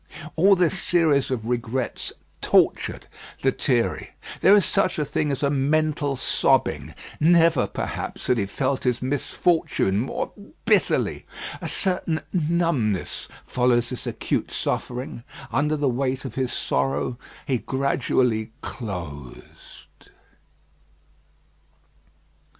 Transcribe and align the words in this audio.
All 0.35 0.55
this 0.55 0.81
series 0.81 1.29
of 1.29 1.45
regrets 1.45 2.11
tortured 2.41 3.05
Lethierry. 3.43 4.15
There 4.39 4.55
is 4.55 4.65
such 4.65 4.97
a 4.97 5.05
thing 5.05 5.31
as 5.31 5.43
a 5.43 5.51
mental 5.51 6.15
sobbing. 6.15 6.95
Never, 7.19 7.67
perhaps, 7.67 8.25
had 8.25 8.39
he 8.39 8.47
felt 8.47 8.83
his 8.83 9.03
misfortune 9.03 9.99
more 9.99 10.31
bitterly. 10.65 11.27
A 11.61 11.67
certain 11.67 12.21
numbness 12.33 13.27
follows 13.45 13.91
this 13.91 14.07
acute 14.07 14.49
suffering. 14.49 15.21
Under 15.51 15.77
the 15.77 15.87
weight 15.87 16.25
of 16.25 16.33
his 16.33 16.51
sorrow 16.51 17.19
he 17.45 17.59
gradually 17.59 18.53
dosed. 18.79 20.09